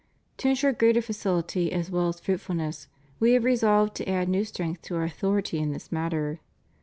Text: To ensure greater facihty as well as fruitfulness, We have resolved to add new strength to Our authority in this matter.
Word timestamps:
To 0.37 0.49
ensure 0.49 0.73
greater 0.73 0.99
facihty 1.01 1.69
as 1.69 1.91
well 1.91 2.07
as 2.07 2.19
fruitfulness, 2.19 2.87
We 3.19 3.33
have 3.33 3.43
resolved 3.43 3.93
to 3.97 4.09
add 4.09 4.29
new 4.29 4.43
strength 4.45 4.81
to 4.89 4.95
Our 4.95 5.03
authority 5.03 5.59
in 5.59 5.73
this 5.73 5.91
matter. 5.91 6.39